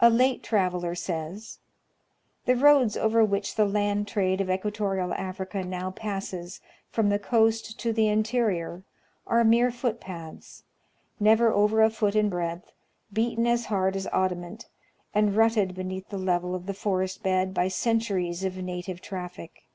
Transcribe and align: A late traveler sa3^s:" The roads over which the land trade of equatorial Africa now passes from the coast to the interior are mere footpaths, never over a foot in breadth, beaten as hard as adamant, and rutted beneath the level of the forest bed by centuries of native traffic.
A 0.00 0.10
late 0.10 0.42
traveler 0.42 0.92
sa3^s:" 0.94 1.58
The 2.46 2.56
roads 2.56 2.96
over 2.96 3.24
which 3.24 3.54
the 3.54 3.64
land 3.64 4.08
trade 4.08 4.40
of 4.40 4.50
equatorial 4.50 5.14
Africa 5.14 5.62
now 5.62 5.92
passes 5.92 6.60
from 6.90 7.10
the 7.10 7.18
coast 7.20 7.78
to 7.78 7.92
the 7.92 8.08
interior 8.08 8.82
are 9.24 9.44
mere 9.44 9.70
footpaths, 9.70 10.64
never 11.20 11.52
over 11.52 11.80
a 11.80 11.90
foot 11.90 12.16
in 12.16 12.28
breadth, 12.28 12.72
beaten 13.12 13.46
as 13.46 13.66
hard 13.66 13.94
as 13.94 14.08
adamant, 14.08 14.66
and 15.14 15.36
rutted 15.36 15.76
beneath 15.76 16.08
the 16.08 16.18
level 16.18 16.56
of 16.56 16.66
the 16.66 16.74
forest 16.74 17.22
bed 17.22 17.54
by 17.54 17.68
centuries 17.68 18.42
of 18.42 18.56
native 18.56 19.00
traffic. 19.00 19.68